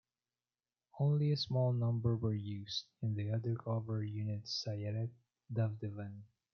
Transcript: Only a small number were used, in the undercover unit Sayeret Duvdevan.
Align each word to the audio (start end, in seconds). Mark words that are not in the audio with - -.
Only 0.99 1.31
a 1.31 1.37
small 1.37 1.73
number 1.73 2.15
were 2.17 2.33
used, 2.33 2.85
in 3.03 3.13
the 3.13 3.29
undercover 3.29 4.01
unit 4.03 4.45
Sayeret 4.45 5.11
Duvdevan. 5.53 6.23